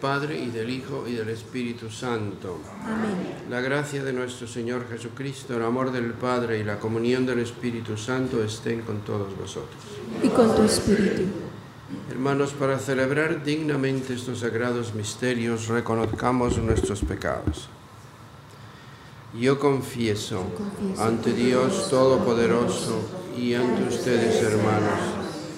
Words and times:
Padre 0.00 0.38
y 0.38 0.50
del 0.50 0.70
Hijo 0.70 1.04
y 1.06 1.12
del 1.12 1.28
Espíritu 1.28 1.90
Santo. 1.90 2.60
Amén. 2.82 3.46
La 3.48 3.60
gracia 3.60 4.02
de 4.02 4.12
nuestro 4.12 4.46
Señor 4.46 4.86
Jesucristo, 4.88 5.56
el 5.56 5.62
amor 5.62 5.92
del 5.92 6.12
Padre 6.12 6.58
y 6.58 6.64
la 6.64 6.78
comunión 6.78 7.24
del 7.24 7.38
Espíritu 7.38 7.96
Santo 7.96 8.42
estén 8.42 8.82
con 8.82 9.00
todos 9.00 9.36
vosotros. 9.36 9.82
Y 10.22 10.28
con 10.28 10.54
tu 10.54 10.62
Espíritu. 10.62 11.22
Hermanos, 12.10 12.52
para 12.52 12.78
celebrar 12.78 13.44
dignamente 13.44 14.14
estos 14.14 14.40
sagrados 14.40 14.94
misterios, 14.94 15.68
reconozcamos 15.68 16.58
nuestros 16.58 17.00
pecados. 17.00 17.68
Yo 19.38 19.58
confieso, 19.58 20.44
confieso 20.56 21.02
ante 21.02 21.32
Dios 21.32 21.90
Todopoderoso 21.90 23.00
y 23.36 23.54
ante 23.54 23.82
ustedes, 23.82 24.42
hermanos, 24.42 25.13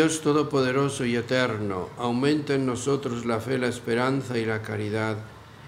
Dios 0.00 0.22
Todopoderoso 0.22 1.04
y 1.04 1.14
Eterno, 1.14 1.90
aumenta 1.98 2.54
en 2.54 2.64
nosotros 2.64 3.26
la 3.26 3.38
fe, 3.38 3.58
la 3.58 3.66
esperanza 3.66 4.38
y 4.38 4.46
la 4.46 4.62
caridad, 4.62 5.18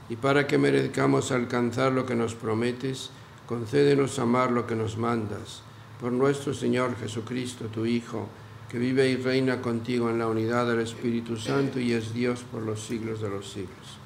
y 0.08 0.16
para 0.16 0.46
que 0.46 0.56
merezcamos 0.56 1.30
alcanzar 1.32 1.92
lo 1.92 2.06
que 2.06 2.14
nos 2.14 2.34
prometes, 2.34 3.10
concédenos 3.46 4.18
amar 4.18 4.50
lo 4.50 4.66
que 4.66 4.74
nos 4.74 4.96
mandas. 4.96 5.60
Por 6.00 6.12
nuestro 6.12 6.54
Señor 6.54 6.96
Jesucristo, 6.96 7.66
tu 7.66 7.84
Hijo, 7.84 8.26
que 8.70 8.78
vive 8.78 9.10
y 9.10 9.16
reina 9.16 9.60
contigo 9.60 10.08
en 10.08 10.18
la 10.18 10.28
unidad 10.28 10.66
del 10.66 10.80
Espíritu 10.80 11.36
Santo 11.36 11.78
y 11.78 11.92
es 11.92 12.14
Dios 12.14 12.42
por 12.50 12.62
los 12.62 12.80
siglos 12.80 13.20
de 13.20 13.28
los 13.28 13.46
siglos. 13.52 13.98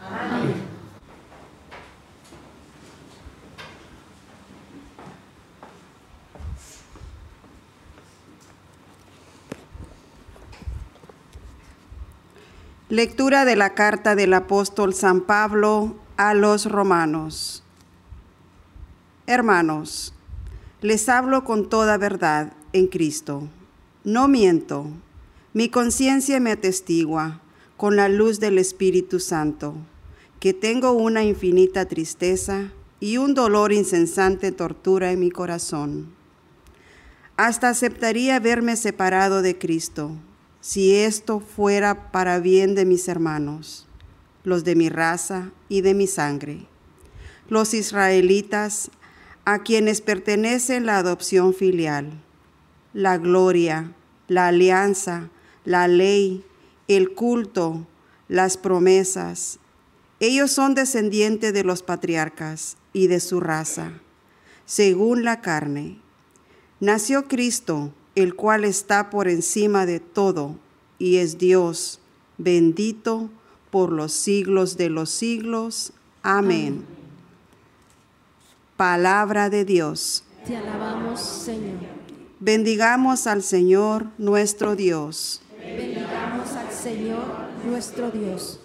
Lectura 12.89 13.45
de 13.45 13.57
la 13.57 13.75
carta 13.75 14.15
del 14.15 14.33
apóstol 14.33 14.95
San 14.95 15.23
Pablo 15.23 15.97
a 16.17 16.35
los 16.35 16.71
romanos. 16.71 17.65
Hermanos, 19.27 20.15
les 20.83 21.09
hablo 21.09 21.43
con 21.43 21.69
toda 21.69 21.99
verdad 21.99 22.53
en 22.73 22.87
Cristo. 22.87 23.49
No 24.05 24.29
miento. 24.29 24.87
Mi 25.53 25.69
conciencia 25.69 26.39
me 26.39 26.53
atestigua 26.53 27.41
con 27.77 27.97
la 27.97 28.09
luz 28.09 28.39
del 28.39 28.57
Espíritu 28.57 29.19
Santo, 29.19 29.75
que 30.39 30.55
tengo 30.55 30.93
una 30.93 31.25
infinita 31.25 31.87
tristeza 31.87 32.71
y 33.01 33.17
un 33.17 33.35
dolor 33.35 33.73
insensante 33.73 34.53
tortura 34.53 35.11
en 35.11 35.19
mi 35.19 35.33
corazón. 35.33 36.15
Hasta 37.37 37.69
aceptaría 37.69 38.39
verme 38.39 38.77
separado 38.77 39.43
de 39.43 39.59
Cristo 39.59 40.13
si 40.67 40.97
esto 40.97 41.39
fuera 41.39 42.11
para 42.11 42.41
bien 42.41 42.75
de 42.75 42.85
mis 42.85 43.07
hermanos, 43.07 43.87
los 44.43 44.65
de 44.65 44.75
mi 44.75 44.89
raza 44.89 45.53
y 45.69 45.83
de 45.83 45.95
mi 45.95 46.09
sangre, 46.09 46.67
los 47.49 47.73
israelitas 47.73 48.91
a 49.45 49.61
quienes 49.61 50.01
pertenece 50.01 50.81
la 50.81 50.99
adopción 50.99 51.55
filial, 51.55 52.21
la 52.95 53.17
gloria, 53.17 53.95
la 54.27 54.49
alianza, 54.49 55.31
la 55.65 55.87
ley, 55.87 56.45
el 56.89 57.15
culto, 57.15 57.87
las 58.27 58.57
promesas. 58.57 59.61
Ellos 60.19 60.51
son 60.51 60.75
descendientes 60.75 61.55
de 61.55 61.63
los 61.63 61.85
patriarcas 61.85 62.77
y 62.93 63.07
de 63.07 63.21
su 63.21 63.39
raza, 63.39 63.93
según 64.65 65.23
la 65.23 65.41
carne. 65.43 66.01
Nació 66.81 67.29
Cristo 67.29 67.93
el 68.17 68.35
cual 68.35 68.65
está 68.65 69.11
por 69.11 69.29
encima 69.29 69.87
de 69.87 70.01
todo 70.01 70.57
y 70.99 71.19
es 71.19 71.39
Dios, 71.39 72.01
bendito 72.39 73.31
por 73.71 73.93
los 73.93 74.13
siglos 74.13 74.77
de 74.77 74.89
los 74.89 75.11
siglos. 75.11 75.93
Amén. 76.23 76.85
Palabra 78.77 79.51
de 79.51 79.65
Dios. 79.65 80.25
Te 80.47 80.57
alabamos, 80.57 81.21
Señor. 81.21 81.97
Bendigamos 82.41 83.27
al 83.27 83.43
Señor 83.43 84.07
nuestro 84.19 84.77
Dios. 84.77 85.43
Bendigamos 85.59 86.53
al 86.53 86.73
Señor 86.73 87.25
nuestro 87.67 88.11
Dios. 88.11 88.61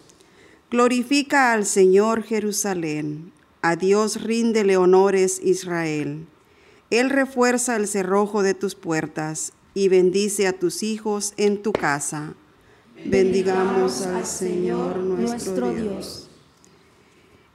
Glorifica 0.69 1.51
al 1.51 1.65
Señor 1.65 2.23
Jerusalén, 2.23 3.33
a 3.61 3.75
Dios 3.75 4.21
ríndele 4.21 4.77
honores 4.77 5.41
Israel. 5.43 6.25
Él 6.91 7.09
refuerza 7.09 7.77
el 7.77 7.87
cerrojo 7.87 8.43
de 8.43 8.53
tus 8.53 8.75
puertas 8.75 9.53
y 9.73 9.87
bendice 9.87 10.45
a 10.45 10.53
tus 10.53 10.83
hijos 10.83 11.33
en 11.37 11.63
tu 11.63 11.71
casa. 11.71 12.33
Bendigamos 13.05 14.05
al 14.05 14.25
Señor 14.25 14.97
nuestro 14.97 15.73
Dios. 15.73 16.29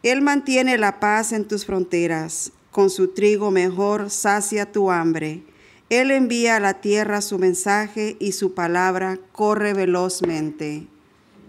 Él 0.02 0.22
mantiene 0.22 0.78
la 0.78 1.00
paz 1.00 1.32
en 1.32 1.46
tus 1.46 1.66
fronteras, 1.66 2.50
con 2.70 2.88
su 2.88 3.08
trigo 3.08 3.50
mejor 3.50 4.08
sacia 4.08 4.72
tu 4.72 4.90
hambre. 4.90 5.42
Él 5.90 6.10
envía 6.10 6.56
a 6.56 6.60
la 6.60 6.80
tierra 6.80 7.20
su 7.20 7.38
mensaje 7.38 8.16
y 8.18 8.32
su 8.32 8.54
palabra 8.54 9.18
corre 9.32 9.74
velozmente. 9.74 10.86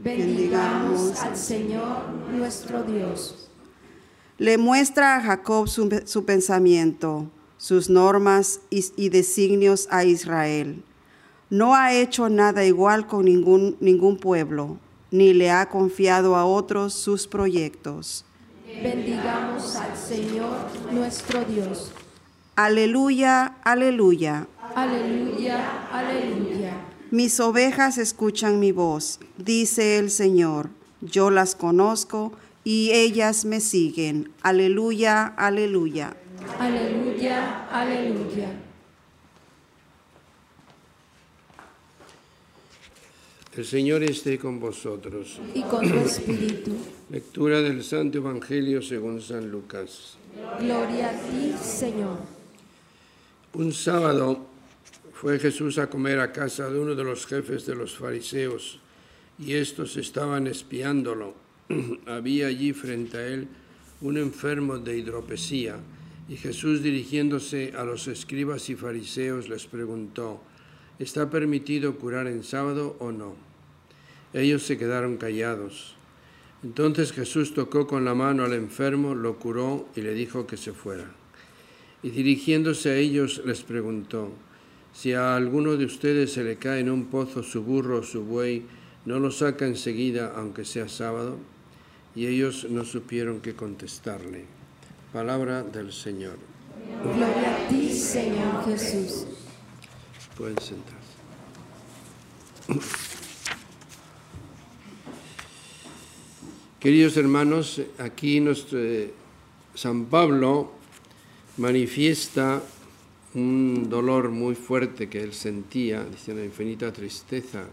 Bendigamos 0.03 1.17
al 1.21 1.37
Señor 1.37 2.09
nuestro 2.31 2.83
Dios. 2.83 3.49
Le 4.37 4.57
muestra 4.57 5.15
a 5.15 5.21
Jacob 5.21 5.67
su, 5.67 6.01
su 6.05 6.25
pensamiento, 6.25 7.31
sus 7.57 7.89
normas 7.89 8.61
y, 8.69 9.09
designios 9.09 9.87
a 9.91 10.05
Israel. 10.05 10.83
No 11.49 11.75
ha 11.75 11.93
hecho 11.93 12.29
nada 12.29 12.65
igual 12.65 13.07
con 13.07 13.25
ningún, 13.25 13.77
ningún 13.79 14.17
pueblo, 14.17 14.77
ni 15.11 15.33
le 15.33 15.51
ha 15.51 15.69
confiado 15.69 16.35
a 16.35 16.45
otros 16.45 16.93
sus 16.93 17.27
proyectos. 17.27 18.25
Bendigamos 18.83 19.75
al 19.75 19.97
Señor 19.97 20.67
nuestro 20.91 21.43
Dios. 21.45 21.91
Aleluya, 22.55 23.55
aleluya. 23.63 24.47
Aleluya, 24.75 25.87
aleluya. 25.91 26.73
Mis 27.09 27.39
ovejas 27.39 27.97
escuchan 27.97 28.59
mi 28.59 28.71
voz, 28.71 29.19
dice 29.37 29.97
el 29.97 30.11
Señor. 30.11 30.69
Yo 31.01 31.29
las 31.29 31.55
conozco 31.55 32.33
y 32.63 32.91
ellas 32.91 33.45
me 33.45 33.61
siguen. 33.61 34.31
Aleluya, 34.41 35.25
aleluya. 35.37 36.17
Aleluya, 36.59 37.67
aleluya. 37.71 38.49
El 43.55 43.65
Señor 43.65 44.03
esté 44.03 44.37
con 44.37 44.59
vosotros. 44.59 45.39
Y 45.55 45.63
con 45.63 45.89
tu 45.89 45.97
espíritu. 45.97 46.75
Lectura 47.09 47.61
del 47.61 47.83
Santo 47.83 48.19
Evangelio 48.19 48.83
según 48.83 49.19
San 49.19 49.49
Lucas. 49.49 50.17
Gloria 50.59 51.09
a 51.09 51.13
ti, 51.13 51.53
Señor. 51.59 52.19
Un 53.53 53.73
sábado 53.73 54.45
fue 55.13 55.39
Jesús 55.39 55.79
a 55.79 55.89
comer 55.89 56.19
a 56.19 56.31
casa 56.31 56.69
de 56.69 56.79
uno 56.79 56.93
de 56.93 57.03
los 57.03 57.25
jefes 57.25 57.65
de 57.65 57.73
los 57.73 57.97
fariseos 57.97 58.79
y 59.39 59.53
estos 59.53 59.97
estaban 59.97 60.45
espiándolo. 60.45 61.33
Había 62.05 62.47
allí 62.47 62.73
frente 62.73 63.17
a 63.17 63.25
él 63.25 63.47
un 64.01 64.17
enfermo 64.17 64.77
de 64.77 64.99
hidropesía 64.99 65.77
y 66.29 66.35
Jesús 66.35 66.83
dirigiéndose 66.83 67.73
a 67.77 67.83
los 67.83 68.07
escribas 68.07 68.69
y 68.69 68.75
fariseos 68.75 69.47
les 69.47 69.65
preguntó, 69.65 70.41
¿está 70.99 71.29
permitido 71.29 71.97
curar 71.97 72.27
en 72.27 72.43
sábado 72.43 72.97
o 72.99 73.11
no? 73.11 73.35
Ellos 74.33 74.63
se 74.63 74.77
quedaron 74.77 75.17
callados. 75.17 75.95
Entonces 76.63 77.13
Jesús 77.13 77.53
tocó 77.53 77.87
con 77.87 78.03
la 78.03 78.13
mano 78.13 78.43
al 78.43 78.53
enfermo, 78.53 79.15
lo 79.15 79.39
curó 79.39 79.87
y 79.95 80.01
le 80.01 80.13
dijo 80.13 80.47
que 80.47 80.57
se 80.57 80.73
fuera. 80.73 81.09
Y 82.03 82.09
dirigiéndose 82.09 82.89
a 82.89 82.95
ellos 82.97 83.41
les 83.45 83.61
preguntó, 83.61 84.31
si 84.93 85.13
a 85.13 85.35
alguno 85.35 85.77
de 85.77 85.85
ustedes 85.85 86.33
se 86.33 86.43
le 86.43 86.57
cae 86.57 86.81
en 86.81 86.89
un 86.89 87.05
pozo 87.05 87.43
su 87.43 87.63
burro 87.63 87.99
o 87.99 88.03
su 88.03 88.23
buey, 88.23 88.65
¿no 89.05 89.19
lo 89.19 89.31
saca 89.31 89.65
enseguida 89.65 90.33
aunque 90.35 90.65
sea 90.65 90.89
sábado? 90.89 91.37
Y 92.15 92.25
ellos 92.25 92.67
no 92.69 92.83
supieron 92.83 93.39
qué 93.39 93.53
contestarle. 93.53 94.56
Palabra 95.17 95.63
del 95.63 95.91
Señor. 95.91 96.37
Gloria 97.03 97.55
a 97.55 97.67
ti, 97.67 97.91
Señor 97.91 98.63
Jesús. 98.65 99.25
Pueden 100.37 100.59
sentarse. 100.59 101.17
Queridos 106.79 107.17
hermanos, 107.17 107.81
aquí 107.97 108.39
nuestro, 108.39 108.77
eh, 108.77 109.11
San 109.73 110.05
Pablo 110.05 110.73
manifiesta 111.57 112.61
un 113.33 113.89
dolor 113.89 114.29
muy 114.29 114.53
fuerte 114.53 115.09
que 115.09 115.23
él 115.23 115.33
sentía, 115.33 116.03
dice 116.03 116.31
una 116.31 116.45
infinita 116.45 116.93
tristeza, 116.93 117.63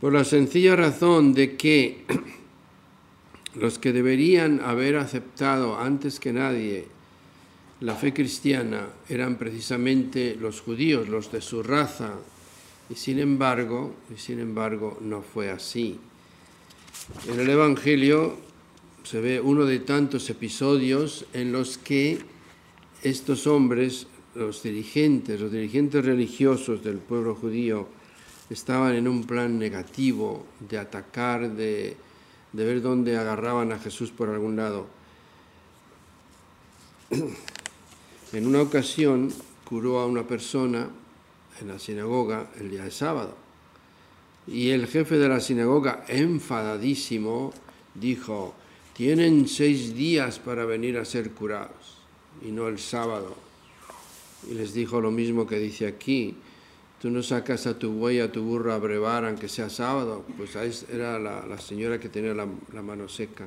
por 0.00 0.14
la 0.14 0.24
sencilla 0.24 0.76
razón 0.76 1.34
de 1.34 1.58
que 1.58 2.06
los 3.54 3.78
que 3.78 3.92
deberían 3.92 4.60
haber 4.60 4.96
aceptado 4.96 5.78
antes 5.78 6.18
que 6.18 6.32
nadie 6.32 6.86
la 7.80 7.94
fe 7.94 8.14
cristiana 8.14 8.86
eran 9.08 9.36
precisamente 9.36 10.36
los 10.40 10.60
judíos, 10.60 11.08
los 11.08 11.30
de 11.30 11.40
su 11.40 11.62
raza, 11.62 12.14
y 12.88 12.94
sin 12.94 13.18
embargo, 13.18 13.94
y 14.14 14.18
sin 14.18 14.40
embargo 14.40 14.98
no 15.00 15.22
fue 15.22 15.50
así. 15.50 15.98
En 17.28 17.40
el 17.40 17.50
Evangelio 17.50 18.38
se 19.02 19.20
ve 19.20 19.40
uno 19.40 19.66
de 19.66 19.80
tantos 19.80 20.30
episodios 20.30 21.26
en 21.32 21.52
los 21.52 21.76
que 21.76 22.18
estos 23.02 23.46
hombres, 23.46 24.06
los 24.34 24.62
dirigentes, 24.62 25.40
los 25.40 25.52
dirigentes 25.52 26.04
religiosos 26.04 26.82
del 26.82 26.98
pueblo 26.98 27.34
judío, 27.34 27.86
estaban 28.48 28.94
en 28.94 29.08
un 29.08 29.24
plan 29.24 29.58
negativo 29.58 30.46
de 30.68 30.78
atacar, 30.78 31.50
de, 31.50 31.96
de 32.54 32.64
ver 32.64 32.80
dónde 32.80 33.18
agarraban 33.18 33.72
a 33.72 33.78
Jesús 33.78 34.10
por 34.10 34.30
algún 34.30 34.56
lado. 34.56 34.86
En 38.32 38.48
una 38.48 38.62
ocasión 38.62 39.32
curó 39.64 40.00
a 40.00 40.06
una 40.06 40.26
persona 40.26 40.88
en 41.60 41.68
la 41.68 41.78
sinagoga 41.78 42.50
el 42.58 42.68
día 42.68 42.82
de 42.82 42.90
sábado. 42.90 43.36
Y 44.48 44.70
el 44.70 44.88
jefe 44.88 45.18
de 45.18 45.28
la 45.28 45.38
sinagoga, 45.38 46.04
enfadadísimo, 46.08 47.52
dijo, 47.94 48.54
tienen 48.92 49.46
seis 49.46 49.94
días 49.94 50.40
para 50.40 50.64
venir 50.64 50.98
a 50.98 51.04
ser 51.04 51.30
curados 51.30 51.98
y 52.42 52.50
no 52.50 52.66
el 52.66 52.80
sábado. 52.80 53.36
Y 54.50 54.54
les 54.54 54.74
dijo 54.74 55.00
lo 55.00 55.12
mismo 55.12 55.46
que 55.46 55.60
dice 55.60 55.86
aquí, 55.86 56.36
tú 57.04 57.10
no 57.10 57.22
sacas 57.22 57.66
a 57.66 57.78
tu 57.78 57.92
buey, 57.92 58.20
a 58.20 58.32
tu 58.32 58.42
burro 58.42 58.72
a 58.72 58.78
brevar 58.78 59.26
aunque 59.26 59.46
sea 59.46 59.68
sábado. 59.68 60.24
Pues 60.38 60.56
era 60.90 61.18
la, 61.18 61.58
señora 61.58 62.00
que 62.00 62.08
tenía 62.08 62.32
la, 62.32 62.48
la 62.72 62.80
mano 62.80 63.10
seca. 63.10 63.46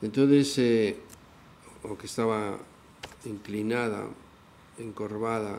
Entonces, 0.00 0.56
eh, 0.58 0.96
o 1.82 1.98
que 1.98 2.06
estaba 2.06 2.56
inclinada, 3.24 4.06
encorvada, 4.78 5.58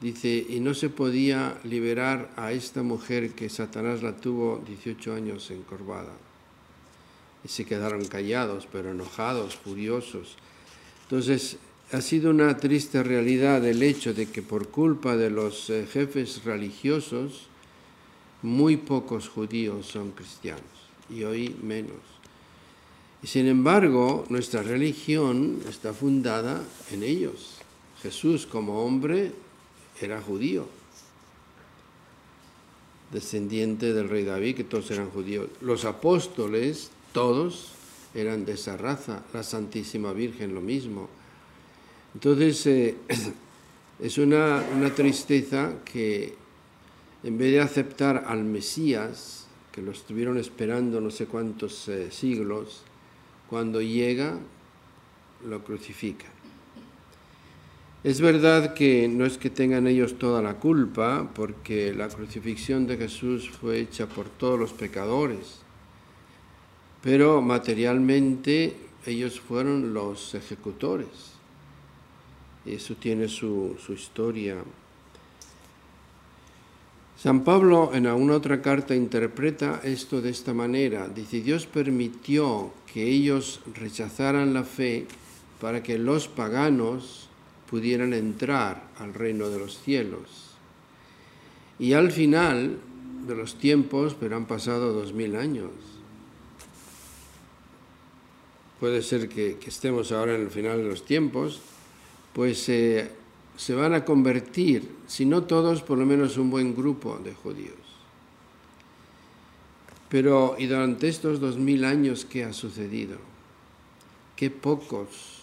dice, 0.00 0.46
y 0.48 0.60
no 0.60 0.72
se 0.72 0.88
podía 0.88 1.58
liberar 1.64 2.30
a 2.36 2.52
esta 2.52 2.84
mujer 2.84 3.32
que 3.32 3.48
Satanás 3.48 4.04
la 4.04 4.16
tuvo 4.16 4.62
18 4.64 5.12
años 5.12 5.50
encorvada. 5.50 6.12
Y 7.42 7.48
se 7.48 7.64
quedaron 7.64 8.04
callados, 8.04 8.68
pero 8.70 8.92
enojados, 8.92 9.56
furiosos. 9.56 10.36
Entonces, 11.02 11.56
ha 11.92 12.00
sido 12.00 12.30
una 12.30 12.56
triste 12.56 13.02
realidad 13.02 13.64
el 13.66 13.82
hecho 13.82 14.14
de 14.14 14.26
que 14.26 14.42
por 14.42 14.68
culpa 14.68 15.16
de 15.16 15.30
los 15.30 15.70
eh, 15.70 15.86
jefes 15.90 16.44
religiosos, 16.44 17.46
muy 18.42 18.76
pocos 18.76 19.28
judíos 19.28 19.86
son 19.86 20.12
cristianos, 20.12 20.62
y 21.08 21.24
hoy 21.24 21.56
menos. 21.62 21.98
Sin 23.24 23.46
embargo, 23.46 24.24
nuestra 24.28 24.62
religión 24.62 25.60
está 25.68 25.92
fundada 25.92 26.62
en 26.90 27.02
ellos. 27.02 27.56
Jesús 28.02 28.46
como 28.46 28.84
hombre 28.84 29.32
era 30.00 30.22
judío, 30.22 30.66
descendiente 33.12 33.92
del 33.92 34.08
rey 34.08 34.24
David, 34.24 34.56
que 34.56 34.64
todos 34.64 34.90
eran 34.90 35.10
judíos. 35.10 35.48
Los 35.60 35.84
apóstoles, 35.84 36.90
todos, 37.12 37.72
eran 38.14 38.44
de 38.44 38.52
esa 38.52 38.76
raza, 38.76 39.22
la 39.34 39.42
Santísima 39.42 40.12
Virgen 40.12 40.54
lo 40.54 40.60
mismo. 40.60 41.19
Entonces, 42.14 42.66
eh, 42.66 42.96
es 44.00 44.18
una, 44.18 44.62
una, 44.76 44.94
tristeza 44.94 45.74
que 45.84 46.34
en 47.22 47.38
vez 47.38 47.52
de 47.52 47.60
aceptar 47.60 48.24
al 48.26 48.44
Mesías, 48.44 49.46
que 49.70 49.82
lo 49.82 49.92
estuvieron 49.92 50.38
esperando 50.38 51.00
no 51.00 51.10
sé 51.10 51.26
cuántos 51.26 51.88
eh, 51.88 52.10
siglos, 52.10 52.82
cuando 53.48 53.80
llega, 53.80 54.38
lo 55.46 55.62
crucifican. 55.62 56.30
Es 58.02 58.20
verdad 58.20 58.72
que 58.72 59.08
no 59.08 59.26
es 59.26 59.36
que 59.36 59.50
tengan 59.50 59.86
ellos 59.86 60.18
toda 60.18 60.40
la 60.40 60.54
culpa, 60.54 61.30
porque 61.34 61.92
la 61.92 62.08
crucifixión 62.08 62.86
de 62.86 62.96
Jesús 62.96 63.50
fue 63.50 63.80
hecha 63.80 64.06
por 64.06 64.28
todos 64.30 64.58
los 64.58 64.72
pecadores, 64.72 65.60
pero 67.02 67.42
materialmente 67.42 68.74
ellos 69.04 69.38
fueron 69.38 69.92
los 69.92 70.34
ejecutores. 70.34 71.39
Eso 72.66 72.94
tiene 72.94 73.28
su, 73.28 73.76
su 73.84 73.92
historia. 73.92 74.56
San 77.16 77.44
Pablo 77.44 77.90
en 77.92 78.06
alguna 78.06 78.34
otra 78.34 78.62
carta 78.62 78.94
interpreta 78.94 79.80
esto 79.84 80.22
de 80.22 80.30
esta 80.30 80.54
manera. 80.54 81.08
Dice, 81.08 81.40
Dios 81.40 81.66
permitió 81.66 82.72
que 82.92 83.04
ellos 83.04 83.60
rechazaran 83.74 84.54
la 84.54 84.64
fe 84.64 85.06
para 85.60 85.82
que 85.82 85.98
los 85.98 86.28
paganos 86.28 87.28
pudieran 87.68 88.14
entrar 88.14 88.88
al 88.98 89.14
reino 89.14 89.48
de 89.48 89.58
los 89.58 89.78
cielos. 89.78 90.56
Y 91.78 91.92
al 91.92 92.10
final 92.10 92.78
de 93.26 93.34
los 93.34 93.56
tiempos, 93.56 94.16
pero 94.18 94.36
han 94.36 94.46
pasado 94.46 94.92
dos 94.92 95.12
mil 95.12 95.36
años, 95.36 95.70
puede 98.80 99.02
ser 99.02 99.28
que, 99.28 99.58
estemos 99.66 100.10
ahora 100.10 100.34
en 100.34 100.42
el 100.42 100.50
final 100.50 100.78
de 100.78 100.88
los 100.88 101.04
tiempos, 101.04 101.60
pues 102.32 102.68
eh, 102.68 103.10
se 103.56 103.74
van 103.74 103.94
a 103.94 104.04
convertir, 104.04 104.88
si 105.06 105.26
no 105.26 105.44
todos, 105.44 105.82
por 105.82 105.98
lo 105.98 106.06
menos 106.06 106.36
un 106.38 106.50
buen 106.50 106.74
grupo 106.74 107.18
de 107.18 107.34
judíos. 107.34 107.74
Pero, 110.08 110.56
¿y 110.58 110.66
durante 110.66 111.08
estos 111.08 111.40
dos 111.40 111.56
mil 111.56 111.84
años 111.84 112.24
qué 112.24 112.44
ha 112.44 112.52
sucedido? 112.52 113.18
Qué 114.34 114.50
pocos, 114.50 115.42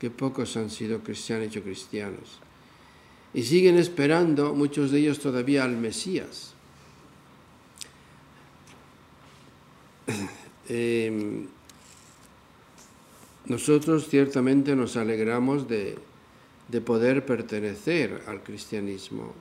qué 0.00 0.10
pocos 0.10 0.56
han 0.56 0.70
sido 0.70 1.00
cristianos 1.00 1.46
hecho 1.46 1.62
cristianos. 1.62 2.38
Y 3.32 3.42
siguen 3.42 3.78
esperando, 3.78 4.54
muchos 4.54 4.90
de 4.90 4.98
ellos 4.98 5.18
todavía, 5.18 5.64
al 5.64 5.76
Mesías. 5.76 6.54
Em, 10.68 11.46
nosotros 13.48 14.08
ciertamente 14.08 14.74
nos 14.74 14.96
alegramos 14.96 15.68
de, 15.68 15.96
de 16.68 16.80
poder 16.80 17.24
pertenecer 17.24 18.22
al 18.26 18.42
cristianismo 18.42 19.34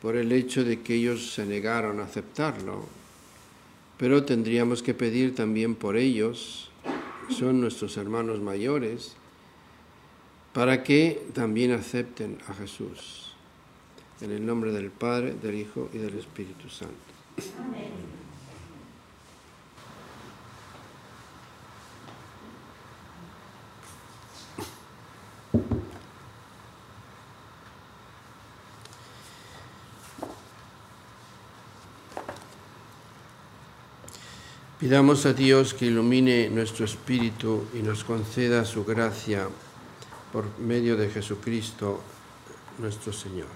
por 0.00 0.16
el 0.16 0.32
hecho 0.32 0.64
de 0.64 0.80
que 0.80 0.94
ellos 0.94 1.32
se 1.32 1.44
negaron 1.44 2.00
a 2.00 2.04
aceptarlo. 2.04 2.84
Pero 3.98 4.24
tendríamos 4.24 4.82
que 4.82 4.94
pedir 4.94 5.34
también 5.34 5.74
por 5.74 5.96
ellos, 5.96 6.70
son 7.30 7.60
nuestros 7.60 7.96
hermanos 7.96 8.40
mayores, 8.40 9.16
para 10.52 10.82
que 10.82 11.22
también 11.32 11.72
acepten 11.72 12.38
a 12.48 12.54
Jesús. 12.54 13.32
En 14.20 14.30
el 14.30 14.44
nombre 14.44 14.72
del 14.72 14.90
Padre, 14.90 15.34
del 15.34 15.56
Hijo 15.56 15.90
y 15.92 15.98
del 15.98 16.18
Espíritu 16.18 16.68
Santo. 16.68 16.94
Amén. 17.58 18.15
Pidamos 34.78 35.24
a 35.24 35.32
Dios 35.32 35.72
que 35.72 35.86
ilumine 35.86 36.50
nuestro 36.50 36.84
espíritu 36.84 37.64
y 37.72 37.78
nos 37.78 38.04
conceda 38.04 38.62
su 38.66 38.84
gracia 38.84 39.48
por 40.30 40.58
medio 40.58 40.98
de 40.98 41.08
Jesucristo 41.08 42.02
nuestro 42.78 43.10
Señor. 43.10 43.46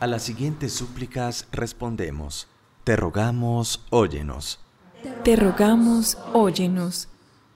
A 0.00 0.06
las 0.06 0.22
siguientes 0.22 0.72
súplicas 0.72 1.46
respondemos, 1.52 2.48
te 2.84 2.96
rogamos, 2.96 3.84
óyenos. 3.90 4.60
Te 5.24 5.36
rogamos, 5.36 6.16
óyenos. 6.32 7.08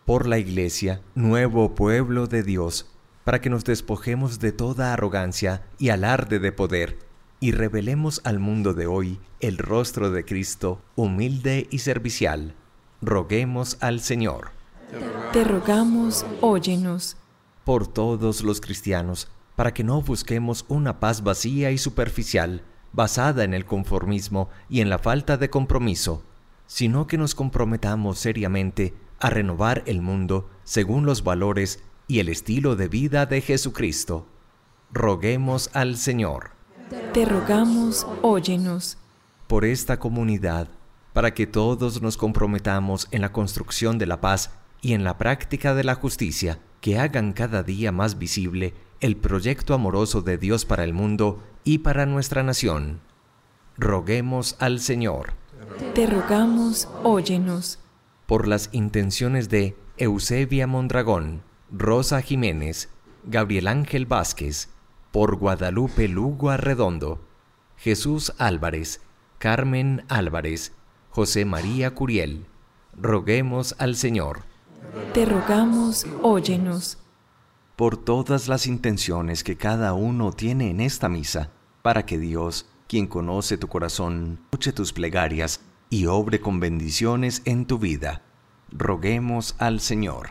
Por 0.04 0.26
la 0.26 0.38
Iglesia, 0.38 1.00
nuevo 1.14 1.74
pueblo 1.74 2.26
de 2.26 2.42
Dios, 2.42 2.84
para 3.24 3.40
que 3.40 3.48
nos 3.48 3.64
despojemos 3.64 4.40
de 4.40 4.52
toda 4.52 4.92
arrogancia 4.92 5.62
y 5.78 5.88
alarde 5.88 6.38
de 6.38 6.52
poder 6.52 7.11
y 7.42 7.50
revelemos 7.50 8.20
al 8.22 8.38
mundo 8.38 8.72
de 8.72 8.86
hoy 8.86 9.18
el 9.40 9.58
rostro 9.58 10.12
de 10.12 10.24
Cristo, 10.24 10.80
humilde 10.94 11.66
y 11.72 11.80
servicial. 11.80 12.54
Roguemos 13.00 13.78
al 13.80 13.98
Señor. 13.98 14.52
Te 15.32 15.42
rogamos, 15.42 16.24
óyenos. 16.40 17.16
Por 17.64 17.88
todos 17.88 18.44
los 18.44 18.60
cristianos, 18.60 19.28
para 19.56 19.74
que 19.74 19.82
no 19.82 20.00
busquemos 20.02 20.64
una 20.68 21.00
paz 21.00 21.24
vacía 21.24 21.72
y 21.72 21.78
superficial, 21.78 22.62
basada 22.92 23.42
en 23.42 23.54
el 23.54 23.64
conformismo 23.64 24.48
y 24.68 24.80
en 24.80 24.88
la 24.88 25.00
falta 25.00 25.36
de 25.36 25.50
compromiso, 25.50 26.22
sino 26.68 27.08
que 27.08 27.18
nos 27.18 27.34
comprometamos 27.34 28.20
seriamente 28.20 28.94
a 29.18 29.30
renovar 29.30 29.82
el 29.86 30.00
mundo 30.00 30.48
según 30.62 31.06
los 31.06 31.24
valores 31.24 31.82
y 32.06 32.20
el 32.20 32.28
estilo 32.28 32.76
de 32.76 32.86
vida 32.86 33.26
de 33.26 33.40
Jesucristo. 33.40 34.28
Roguemos 34.92 35.70
al 35.72 35.96
Señor 35.96 36.61
te 37.12 37.26
rogamos, 37.26 38.06
óyenos. 38.22 38.96
Por 39.46 39.66
esta 39.66 39.98
comunidad, 39.98 40.68
para 41.12 41.34
que 41.34 41.46
todos 41.46 42.00
nos 42.00 42.16
comprometamos 42.16 43.08
en 43.10 43.20
la 43.20 43.32
construcción 43.32 43.98
de 43.98 44.06
la 44.06 44.22
paz 44.22 44.50
y 44.80 44.94
en 44.94 45.04
la 45.04 45.18
práctica 45.18 45.74
de 45.74 45.84
la 45.84 45.94
justicia, 45.94 46.58
que 46.80 46.98
hagan 46.98 47.34
cada 47.34 47.62
día 47.62 47.92
más 47.92 48.18
visible 48.18 48.72
el 49.00 49.16
proyecto 49.16 49.74
amoroso 49.74 50.22
de 50.22 50.38
Dios 50.38 50.64
para 50.64 50.84
el 50.84 50.94
mundo 50.94 51.42
y 51.64 51.78
para 51.78 52.06
nuestra 52.06 52.42
nación. 52.42 53.00
Roguemos 53.76 54.56
al 54.58 54.80
Señor. 54.80 55.34
Te 55.94 56.06
rogamos, 56.06 56.88
óyenos. 57.02 57.78
Por 58.26 58.48
las 58.48 58.70
intenciones 58.72 59.50
de 59.50 59.76
Eusebia 59.98 60.66
Mondragón, 60.66 61.42
Rosa 61.70 62.22
Jiménez, 62.22 62.88
Gabriel 63.24 63.68
Ángel 63.68 64.06
Vázquez, 64.06 64.70
por 65.12 65.36
Guadalupe 65.36 66.08
Lugo 66.08 66.50
Arredondo, 66.50 67.20
Jesús 67.76 68.32
Álvarez, 68.38 69.02
Carmen 69.38 70.04
Álvarez, 70.08 70.72
José 71.10 71.44
María 71.44 71.94
Curiel. 71.94 72.46
Roguemos 72.98 73.74
al 73.78 73.96
Señor. 73.96 74.40
Te 75.12 75.26
rogamos, 75.26 76.06
óyenos. 76.22 76.98
Por 77.76 77.98
todas 77.98 78.48
las 78.48 78.66
intenciones 78.66 79.44
que 79.44 79.56
cada 79.56 79.92
uno 79.92 80.32
tiene 80.32 80.70
en 80.70 80.80
esta 80.80 81.08
misa, 81.08 81.50
para 81.82 82.06
que 82.06 82.18
Dios, 82.18 82.66
quien 82.88 83.06
conoce 83.06 83.58
tu 83.58 83.68
corazón, 83.68 84.38
escuche 84.44 84.72
tus 84.72 84.92
plegarias 84.92 85.60
y 85.90 86.06
obre 86.06 86.40
con 86.40 86.58
bendiciones 86.58 87.42
en 87.44 87.66
tu 87.66 87.78
vida. 87.78 88.22
Roguemos 88.70 89.56
al 89.58 89.80
Señor. 89.80 90.30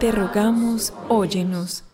Te 0.00 0.10
rogamos, 0.10 0.94
óyenos. 1.08 1.84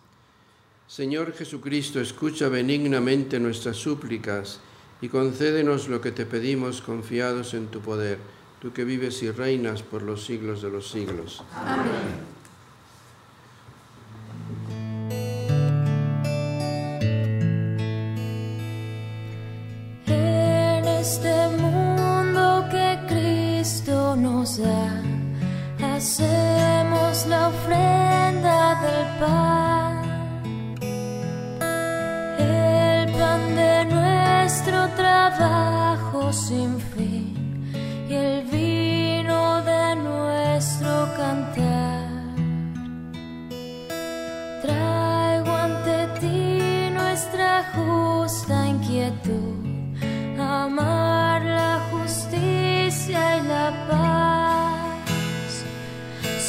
Señor 0.93 1.33
Jesucristo, 1.33 1.99
escucha 1.99 2.49
benignamente 2.49 3.39
nuestras 3.39 3.77
súplicas 3.77 4.59
y 5.01 5.09
concédenos 5.09 5.87
lo 5.87 5.99
que 5.99 6.11
te 6.11 6.27
pedimos 6.27 6.83
confiados 6.83 7.55
en 7.55 7.65
tu 7.65 7.79
poder, 7.79 8.19
tú 8.61 8.71
que 8.73 8.83
vives 8.83 9.23
y 9.23 9.31
reinas 9.31 9.81
por 9.81 10.03
los 10.03 10.23
siglos 10.23 10.61
de 10.61 10.69
los 10.69 10.91
siglos. 10.91 11.41
Amén. 11.55 12.32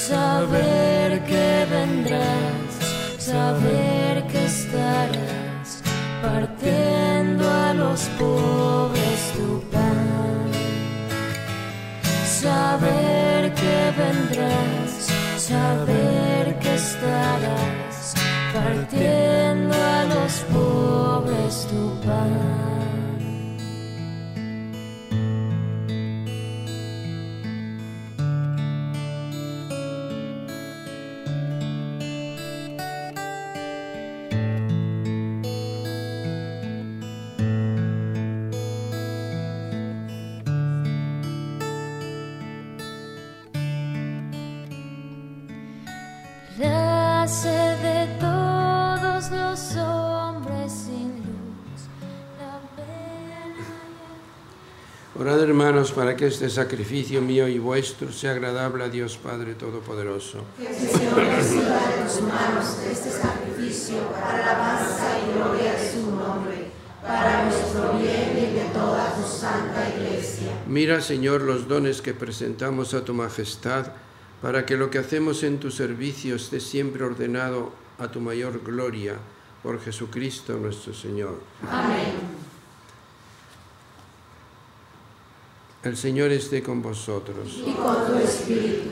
Saber 0.08 1.24
que 1.24 1.66
vendrás, 1.70 2.72
saber 3.18 4.26
que 4.26 4.44
estarás 4.44 5.82
partiendo 6.20 7.44
a 7.50 7.72
los 7.72 8.00
pobres 8.18 9.20
tu 9.36 9.62
pan. 9.72 10.50
Saber 12.42 13.54
que 13.60 13.78
vendrás, 14.02 14.90
saber 15.38 16.58
que 16.58 16.74
estarás 16.74 18.14
partiendo 18.52 19.74
a 19.74 20.04
los 20.14 20.32
pobres 20.52 21.66
tu 21.70 21.82
pan. 22.06 22.53
Para 55.94 56.16
que 56.16 56.26
este 56.26 56.50
sacrificio 56.50 57.22
mío 57.22 57.46
y 57.46 57.58
vuestro 57.58 58.12
sea 58.12 58.32
agradable 58.32 58.84
a 58.84 58.88
Dios 58.88 59.16
Padre 59.16 59.54
Todopoderoso. 59.54 60.38
Mira, 70.66 71.00
Señor, 71.00 71.42
los 71.42 71.68
dones 71.68 72.02
que 72.02 72.14
presentamos 72.14 72.94
a 72.94 73.04
tu 73.04 73.14
majestad, 73.14 73.92
para 74.42 74.66
que 74.66 74.76
lo 74.76 74.90
que 74.90 74.98
hacemos 74.98 75.42
en 75.42 75.58
tu 75.58 75.70
servicio 75.70 76.36
esté 76.36 76.60
siempre 76.60 77.04
ordenado 77.04 77.72
a 77.98 78.08
tu 78.08 78.20
mayor 78.20 78.62
gloria, 78.64 79.14
por 79.62 79.80
Jesucristo 79.80 80.54
nuestro 80.54 80.92
Señor. 80.92 81.40
Amén. 81.70 82.43
El 85.84 85.98
Señor 85.98 86.32
esté 86.32 86.62
con 86.62 86.80
vosotros. 86.80 87.62
Y 87.66 87.74
con 87.74 88.06
tu 88.06 88.14
espíritu. 88.16 88.88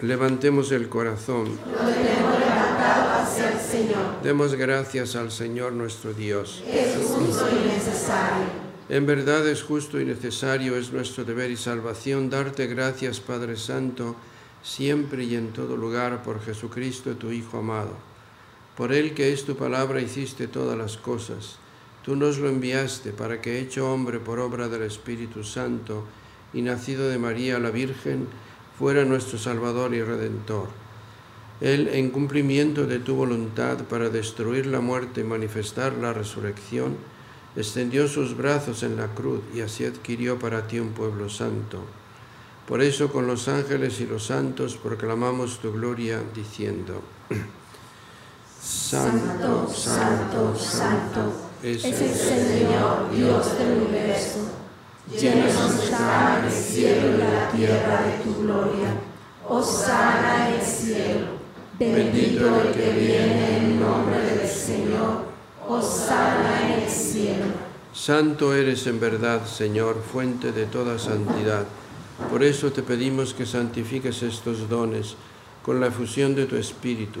Levantemos 0.00 0.70
el 0.70 0.88
corazón. 0.88 1.58
Lo 1.72 1.78
tenemos 1.78 2.38
levantado 2.38 3.22
hacia 3.22 3.52
el 3.52 3.58
Señor. 3.58 4.22
Demos 4.22 4.54
gracias 4.54 5.16
al 5.16 5.32
Señor 5.32 5.72
nuestro 5.72 6.14
Dios. 6.14 6.62
Es 6.68 7.04
justo 7.04 7.48
y 7.50 7.68
necesario. 7.68 8.70
En 8.88 9.06
verdad 9.06 9.46
es 9.48 9.64
justo 9.64 10.00
y 10.00 10.04
necesario, 10.04 10.76
es 10.76 10.92
nuestro 10.92 11.24
deber 11.24 11.50
y 11.50 11.56
salvación 11.56 12.30
darte 12.30 12.68
gracias, 12.68 13.18
Padre 13.18 13.56
Santo, 13.56 14.14
siempre 14.62 15.24
y 15.24 15.34
en 15.34 15.52
todo 15.52 15.76
lugar, 15.76 16.22
por 16.22 16.40
Jesucristo, 16.40 17.16
tu 17.16 17.32
Hijo 17.32 17.58
amado. 17.58 17.92
Por 18.76 18.92
Él 18.92 19.14
que 19.14 19.32
es 19.32 19.44
tu 19.44 19.56
palabra 19.56 20.00
hiciste 20.00 20.46
todas 20.46 20.78
las 20.78 20.96
cosas. 20.96 21.58
Tú 22.04 22.16
nos 22.16 22.38
lo 22.38 22.48
enviaste 22.48 23.12
para 23.12 23.40
que, 23.40 23.60
hecho 23.60 23.92
hombre 23.92 24.18
por 24.20 24.38
obra 24.38 24.68
del 24.68 24.82
Espíritu 24.82 25.44
Santo 25.44 26.04
y 26.52 26.62
nacido 26.62 27.08
de 27.08 27.18
María 27.18 27.58
la 27.58 27.70
Virgen, 27.70 28.26
fuera 28.78 29.04
nuestro 29.04 29.38
Salvador 29.38 29.94
y 29.94 30.02
Redentor. 30.02 30.68
Él, 31.60 31.88
en 31.92 32.10
cumplimiento 32.10 32.86
de 32.86 32.98
tu 32.98 33.14
voluntad 33.14 33.84
para 33.84 34.08
destruir 34.08 34.64
la 34.66 34.80
muerte 34.80 35.20
y 35.20 35.24
manifestar 35.24 35.92
la 35.92 36.14
resurrección, 36.14 36.96
extendió 37.54 38.08
sus 38.08 38.36
brazos 38.36 38.82
en 38.82 38.96
la 38.96 39.08
cruz 39.08 39.40
y 39.54 39.60
así 39.60 39.84
adquirió 39.84 40.38
para 40.38 40.66
ti 40.66 40.78
un 40.80 40.92
pueblo 40.92 41.28
santo. 41.28 41.84
Por 42.66 42.80
eso 42.80 43.12
con 43.12 43.26
los 43.26 43.48
ángeles 43.48 44.00
y 44.00 44.06
los 44.06 44.26
santos 44.26 44.76
proclamamos 44.76 45.58
tu 45.58 45.72
gloria 45.72 46.22
diciendo, 46.34 47.02
Santo, 48.62 49.68
Santo, 49.68 50.56
Santo, 50.56 51.49
es 51.62 51.84
el 51.84 52.14
Señor 52.14 53.10
Dios 53.14 53.58
del 53.58 53.82
universo 53.82 54.60
llenos 55.18 55.82
está 55.82 56.42
el 56.44 56.52
cielo 56.52 57.14
y 57.14 57.18
la 57.18 57.50
tierra 57.50 58.02
de 58.02 58.24
tu 58.24 58.42
gloria. 58.42 58.94
Osana 59.48 60.48
en 60.48 60.60
el 60.60 60.66
cielo. 60.66 61.26
Bendito 61.78 62.60
el 62.60 62.72
que 62.72 62.90
viene 62.92 63.56
en 63.56 63.80
nombre 63.80 64.20
del 64.20 64.48
Señor. 64.48 65.24
Osana 65.66 66.62
en 66.62 66.82
el 66.82 66.88
cielo. 66.88 67.46
Santo 67.92 68.54
eres 68.54 68.86
en 68.86 69.00
verdad, 69.00 69.46
Señor, 69.46 70.00
fuente 70.00 70.52
de 70.52 70.66
toda 70.66 70.98
santidad. 70.98 71.64
Por 72.30 72.44
eso 72.44 72.70
te 72.70 72.82
pedimos 72.82 73.34
que 73.34 73.46
santifiques 73.46 74.22
estos 74.22 74.68
dones 74.68 75.16
con 75.64 75.80
la 75.80 75.88
efusión 75.88 76.34
de 76.34 76.46
tu 76.46 76.56
Espíritu, 76.56 77.20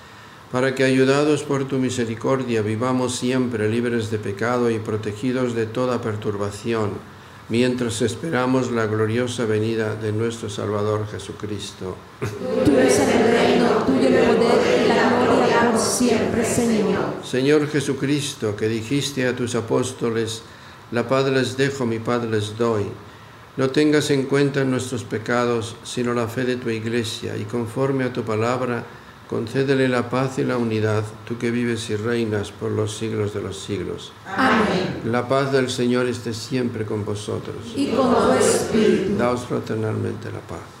para 0.51 0.75
que, 0.75 0.83
ayudados 0.83 1.43
por 1.43 1.67
tu 1.67 1.77
misericordia, 1.77 2.61
vivamos 2.61 3.15
siempre 3.15 3.69
libres 3.69 4.11
de 4.11 4.17
pecado 4.17 4.69
y 4.69 4.79
protegidos 4.79 5.55
de 5.55 5.65
toda 5.65 6.01
perturbación 6.01 6.91
mientras 7.51 8.01
esperamos 8.01 8.71
la 8.71 8.85
gloriosa 8.85 9.43
venida 9.43 9.95
de 9.95 10.13
nuestro 10.13 10.49
Salvador 10.49 11.05
Jesucristo. 11.11 11.97
Tuyo 12.63 12.79
es 12.79 12.97
el 12.97 13.29
reino, 13.29 13.83
tuyo 13.85 14.07
el 14.07 14.37
poder 14.37 14.85
y 14.85 14.87
la 14.87 15.23
gloria 15.23 15.71
por 15.71 15.79
siempre, 15.79 16.45
Señor. 16.45 17.15
Señor 17.25 17.67
Jesucristo, 17.67 18.55
que 18.55 18.69
dijiste 18.69 19.27
a 19.27 19.35
tus 19.35 19.55
apóstoles, 19.55 20.43
la 20.91 21.09
paz 21.09 21.29
les 21.29 21.57
dejo, 21.57 21.85
mi 21.85 21.99
paz 21.99 22.23
les 22.23 22.57
doy. 22.57 22.85
No 23.57 23.69
tengas 23.69 24.09
en 24.11 24.23
cuenta 24.23 24.63
nuestros 24.63 25.03
pecados, 25.03 25.75
sino 25.83 26.13
la 26.13 26.29
fe 26.29 26.45
de 26.45 26.55
tu 26.55 26.69
iglesia, 26.69 27.35
y 27.35 27.43
conforme 27.43 28.05
a 28.05 28.13
tu 28.13 28.23
palabra, 28.23 28.85
concédele 29.31 29.87
la 29.87 30.09
paz 30.09 30.39
y 30.39 30.43
la 30.43 30.57
unidad, 30.57 31.05
tú 31.25 31.37
que 31.37 31.51
vives 31.51 31.89
y 31.89 31.95
reinas 31.95 32.51
por 32.51 32.69
los 32.69 32.97
siglos 32.97 33.33
de 33.33 33.41
los 33.41 33.57
siglos. 33.57 34.11
Amén. 34.27 35.01
La 35.05 35.29
paz 35.29 35.53
del 35.53 35.69
Señor 35.69 36.05
esté 36.07 36.33
siempre 36.33 36.85
con 36.85 37.05
vosotros. 37.05 37.55
Y 37.73 37.87
con 37.87 38.13
tu 38.13 38.33
espíritu. 38.33 39.17
Daos 39.17 39.45
fraternalmente 39.45 40.29
la 40.29 40.41
paz. 40.41 40.80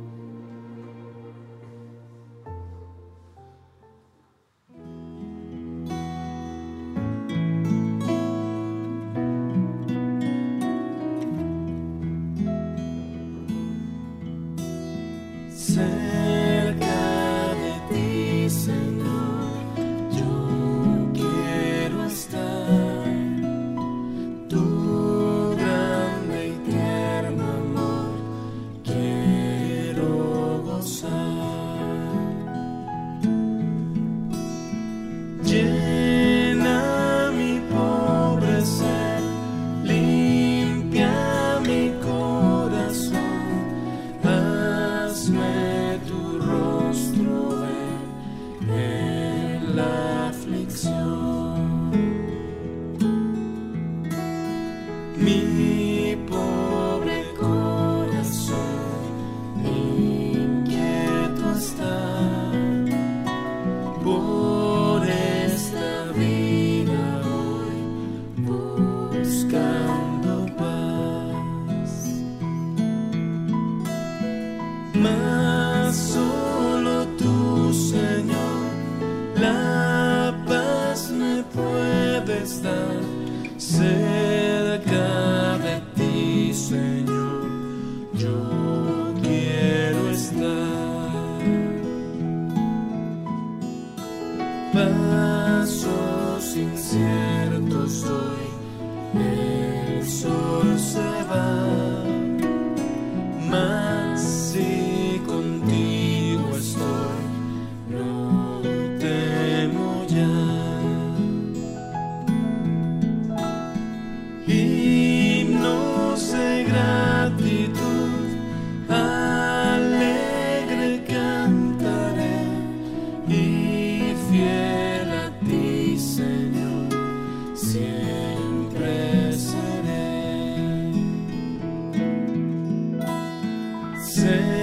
say. 134.11 134.60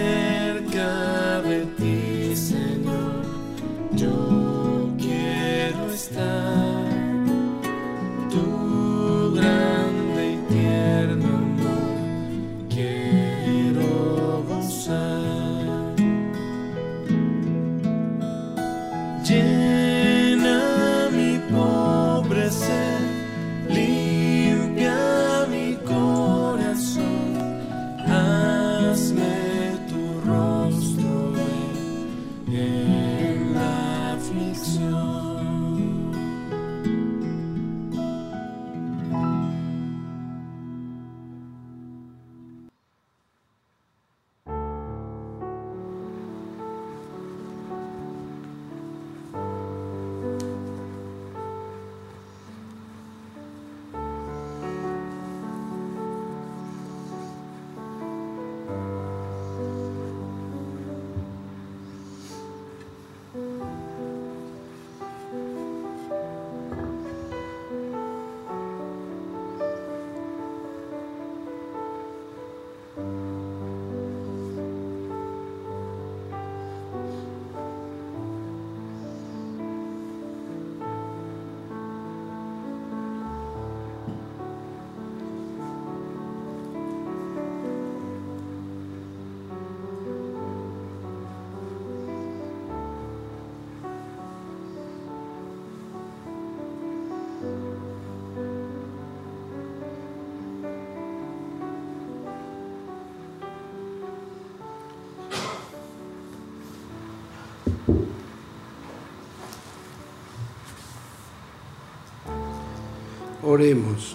Oremos. 113.48 114.14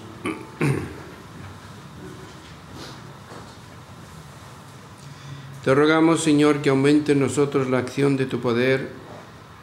Te 5.64 5.74
rogamos, 5.74 6.22
Señor, 6.22 6.62
que 6.62 6.70
aumente 6.70 7.14
en 7.14 7.20
nosotros 7.22 7.68
la 7.68 7.80
acción 7.80 8.16
de 8.16 8.28
tu 8.28 8.40
poder 8.40 8.92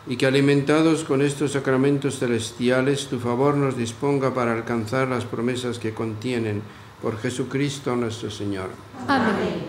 y 0.09 0.17
que 0.17 0.27
alimentados 0.27 1.05
con 1.05 1.23
estos 1.23 1.53
sacramentos 1.53 2.19
celestiales, 2.19 3.07
tu 3.07 3.21
favor 3.21 3.55
nos 3.55 3.77
disponga 3.77 4.35
para 4.35 4.55
alcanzar 4.55 5.07
las 5.07 5.25
promesas 5.25 5.79
que 5.79 5.95
contienen 5.95 6.63
por 7.01 7.21
Jesucristo 7.21 7.95
nuestro 7.95 8.29
Señor. 8.29 8.71
Amén. 9.07 9.67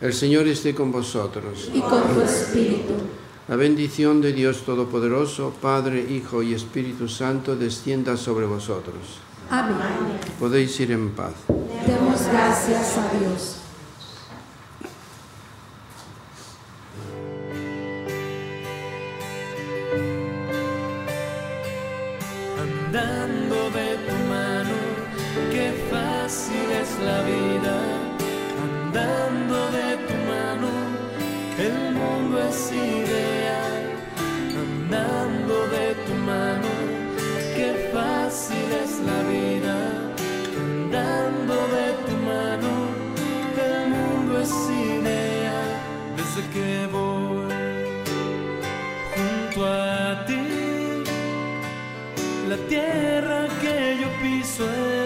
El 0.00 0.12
Señor 0.12 0.46
esté 0.46 0.72
con 0.72 0.92
vosotros. 0.92 1.68
Y 1.74 1.80
con 1.80 2.14
tu 2.14 2.20
espíritu. 2.20 2.94
La 3.48 3.56
bendición 3.56 4.20
de 4.20 4.32
Dios 4.32 4.62
Todopoderoso, 4.64 5.52
Padre, 5.60 6.00
Hijo 6.00 6.44
y 6.44 6.54
Espíritu 6.54 7.08
Santo, 7.08 7.56
descienda 7.56 8.16
sobre 8.16 8.46
vosotros. 8.46 9.18
Amén. 9.50 9.76
Podéis 10.38 10.78
ir 10.78 10.92
en 10.92 11.10
paz. 11.10 11.34
Demos 11.48 12.24
gracias 12.28 12.98
a 12.98 13.18
Dios. 13.18 13.61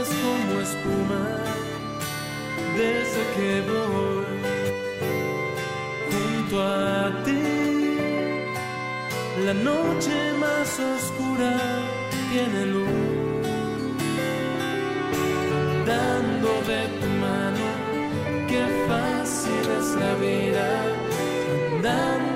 Es 0.01 0.09
como 0.25 0.61
espuma 0.61 1.25
desde 2.77 3.23
que 3.35 3.51
voy 3.71 4.25
junto 6.11 6.63
a 6.63 7.25
ti. 7.25 7.43
La 9.45 9.55
noche 9.55 10.15
más 10.41 10.69
oscura 10.95 11.53
tiene 12.31 12.67
luz, 12.67 13.47
andando 15.61 16.49
de 16.71 16.83
tu 17.01 17.09
mano, 17.27 17.67
qué 18.49 18.63
fácil 18.89 19.65
es 19.79 19.89
la 20.03 20.13
vida, 20.27 20.67
andando 21.75 22.36